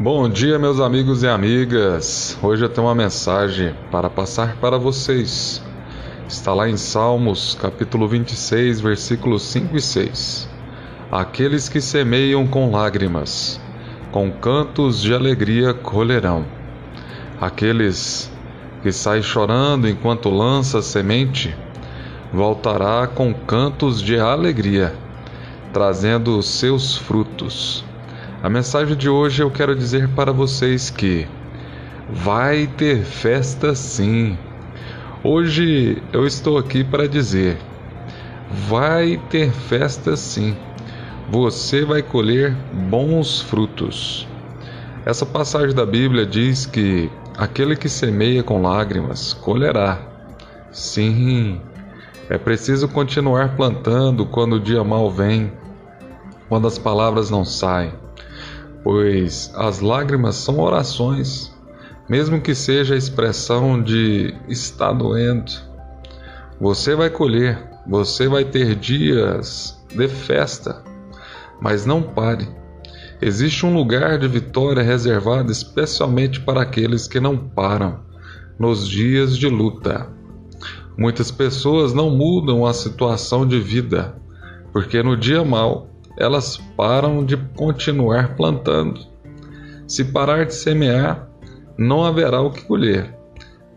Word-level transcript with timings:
Bom 0.00 0.28
dia, 0.28 0.60
meus 0.60 0.78
amigos 0.78 1.24
e 1.24 1.26
amigas. 1.26 2.38
Hoje 2.40 2.64
eu 2.64 2.68
tenho 2.68 2.86
uma 2.86 2.94
mensagem 2.94 3.74
para 3.90 4.08
passar 4.08 4.54
para 4.58 4.78
vocês. 4.78 5.60
Está 6.28 6.54
lá 6.54 6.68
em 6.68 6.76
Salmos, 6.76 7.58
capítulo 7.60 8.06
26, 8.06 8.80
versículos 8.80 9.42
5 9.42 9.76
e 9.76 9.80
6. 9.80 10.48
Aqueles 11.10 11.68
que 11.68 11.80
semeiam 11.80 12.46
com 12.46 12.70
lágrimas, 12.70 13.60
com 14.12 14.30
cantos 14.30 15.02
de 15.02 15.12
alegria 15.12 15.74
colherão. 15.74 16.46
Aqueles 17.40 18.30
que 18.84 18.92
saem 18.92 19.20
chorando 19.20 19.88
enquanto 19.88 20.30
lança 20.30 20.80
semente, 20.80 21.52
voltará 22.32 23.08
com 23.08 23.34
cantos 23.34 24.00
de 24.00 24.16
alegria, 24.16 24.94
trazendo 25.72 26.40
seus 26.40 26.96
frutos. 26.96 27.87
A 28.40 28.48
mensagem 28.48 28.96
de 28.96 29.08
hoje 29.08 29.42
eu 29.42 29.50
quero 29.50 29.74
dizer 29.74 30.08
para 30.10 30.30
vocês 30.30 30.90
que 30.90 31.26
vai 32.08 32.68
ter 32.68 33.02
festa 33.02 33.74
sim. 33.74 34.38
Hoje 35.24 36.00
eu 36.12 36.24
estou 36.24 36.56
aqui 36.56 36.84
para 36.84 37.08
dizer: 37.08 37.58
vai 38.48 39.20
ter 39.28 39.50
festa 39.50 40.16
sim. 40.16 40.56
Você 41.28 41.84
vai 41.84 42.00
colher 42.00 42.54
bons 42.88 43.40
frutos. 43.40 44.28
Essa 45.04 45.26
passagem 45.26 45.74
da 45.74 45.84
Bíblia 45.84 46.24
diz 46.24 46.64
que 46.64 47.10
aquele 47.36 47.74
que 47.74 47.88
semeia 47.88 48.44
com 48.44 48.62
lágrimas 48.62 49.34
colherá. 49.34 50.00
Sim, 50.70 51.60
é 52.30 52.38
preciso 52.38 52.86
continuar 52.86 53.56
plantando 53.56 54.24
quando 54.24 54.52
o 54.54 54.60
dia 54.60 54.84
mal 54.84 55.10
vem, 55.10 55.52
quando 56.48 56.68
as 56.68 56.78
palavras 56.78 57.30
não 57.30 57.44
saem 57.44 57.92
pois 58.82 59.52
as 59.54 59.80
lágrimas 59.80 60.36
são 60.36 60.60
orações, 60.60 61.52
mesmo 62.08 62.40
que 62.40 62.54
seja 62.54 62.94
a 62.94 62.98
expressão 62.98 63.82
de 63.82 64.34
está 64.48 64.92
doendo. 64.92 65.52
Você 66.60 66.94
vai 66.94 67.10
colher, 67.10 67.58
você 67.86 68.28
vai 68.28 68.44
ter 68.44 68.74
dias 68.74 69.78
de 69.94 70.08
festa, 70.08 70.82
mas 71.60 71.86
não 71.86 72.02
pare. 72.02 72.48
Existe 73.20 73.66
um 73.66 73.74
lugar 73.74 74.18
de 74.18 74.28
vitória 74.28 74.82
reservado 74.82 75.50
especialmente 75.50 76.40
para 76.40 76.62
aqueles 76.62 77.08
que 77.08 77.18
não 77.18 77.36
param 77.36 78.00
nos 78.58 78.88
dias 78.88 79.36
de 79.36 79.48
luta. 79.48 80.08
Muitas 80.96 81.30
pessoas 81.30 81.92
não 81.92 82.10
mudam 82.10 82.66
a 82.66 82.72
situação 82.72 83.46
de 83.46 83.60
vida, 83.60 84.16
porque 84.72 85.02
no 85.02 85.16
dia 85.16 85.44
mal 85.44 85.88
elas 86.18 86.56
param 86.76 87.24
de 87.24 87.36
continuar 87.36 88.34
plantando. 88.34 89.06
Se 89.86 90.04
parar 90.04 90.44
de 90.44 90.54
semear, 90.54 91.28
não 91.78 92.04
haverá 92.04 92.42
o 92.42 92.50
que 92.50 92.62
colher, 92.62 93.16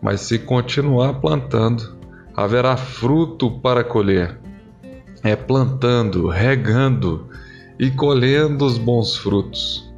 mas 0.02 0.22
se 0.22 0.40
continuar 0.40 1.20
plantando, 1.20 1.96
haverá 2.36 2.76
fruto 2.76 3.50
para 3.60 3.84
colher. 3.84 4.38
É 5.22 5.36
plantando, 5.36 6.26
regando 6.26 7.28
e 7.78 7.90
colhendo 7.92 8.64
os 8.64 8.76
bons 8.76 9.16
frutos. 9.16 9.88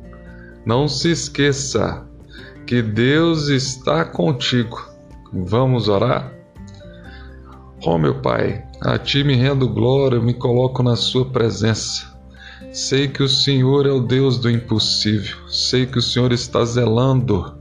Não 0.66 0.86
se 0.86 1.10
esqueça 1.10 2.06
que 2.66 2.82
Deus 2.82 3.48
está 3.48 4.04
contigo. 4.04 4.78
Vamos 5.32 5.88
orar? 5.88 6.30
Oh, 7.86 7.98
meu 7.98 8.20
Pai, 8.20 8.64
a 8.82 8.98
Ti 8.98 9.24
me 9.24 9.34
rendo 9.34 9.68
glória, 9.68 10.16
eu 10.16 10.22
me 10.22 10.34
coloco 10.34 10.82
na 10.82 10.94
Sua 10.94 11.24
presença. 11.24 12.13
Sei 12.72 13.08
que 13.08 13.22
o 13.22 13.28
Senhor 13.28 13.86
é 13.86 13.90
o 13.90 14.00
Deus 14.00 14.38
do 14.38 14.50
impossível. 14.50 15.36
Sei 15.48 15.86
que 15.86 15.98
o 15.98 16.02
Senhor 16.02 16.32
está 16.32 16.64
zelando 16.64 17.54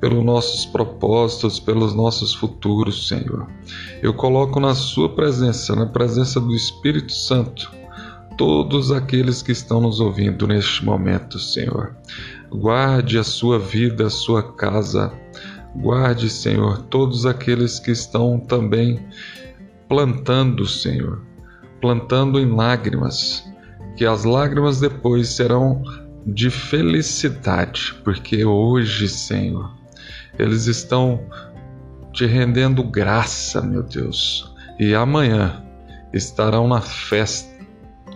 pelos 0.00 0.24
nossos 0.24 0.66
propósitos, 0.66 1.58
pelos 1.58 1.94
nossos 1.94 2.34
futuros, 2.34 3.08
Senhor. 3.08 3.46
Eu 4.02 4.12
coloco 4.12 4.60
na 4.60 4.74
Sua 4.74 5.08
presença, 5.08 5.74
na 5.74 5.86
presença 5.86 6.40
do 6.40 6.54
Espírito 6.54 7.12
Santo, 7.12 7.70
todos 8.36 8.92
aqueles 8.92 9.42
que 9.42 9.52
estão 9.52 9.80
nos 9.80 10.00
ouvindo 10.00 10.46
neste 10.46 10.84
momento, 10.84 11.38
Senhor. 11.38 11.96
Guarde 12.50 13.18
a 13.18 13.24
sua 13.24 13.58
vida, 13.58 14.06
a 14.06 14.10
sua 14.10 14.42
casa. 14.42 15.12
Guarde, 15.74 16.30
Senhor, 16.30 16.82
todos 16.84 17.26
aqueles 17.26 17.78
que 17.78 17.90
estão 17.90 18.38
também 18.38 19.04
plantando, 19.88 20.66
Senhor, 20.66 21.22
plantando 21.80 22.38
em 22.38 22.46
lágrimas 22.46 23.44
que 23.96 24.04
as 24.04 24.24
lágrimas 24.24 24.80
depois 24.80 25.28
serão 25.28 25.82
de 26.26 26.50
felicidade, 26.50 27.94
porque 28.04 28.44
hoje, 28.44 29.08
Senhor, 29.08 29.72
eles 30.38 30.66
estão 30.66 31.20
te 32.12 32.26
rendendo 32.26 32.82
graça, 32.82 33.62
meu 33.62 33.82
Deus, 33.82 34.52
e 34.78 34.94
amanhã 34.94 35.64
estarão 36.12 36.66
na 36.66 36.80
festa, 36.80 37.54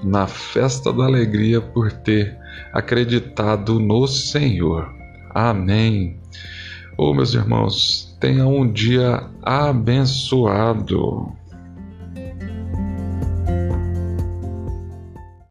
na 0.03 0.27
festa 0.27 0.93
da 0.93 1.05
alegria 1.05 1.61
por 1.61 1.93
ter 1.93 2.37
acreditado 2.73 3.79
no 3.79 4.07
Senhor. 4.07 4.93
Amém. 5.31 6.21
Oh, 6.99 7.15
meus 7.15 7.35
irmãos, 7.35 8.17
tenha 8.21 8.47
um 8.47 8.71
dia 8.71 9.23
abençoado. 9.43 11.40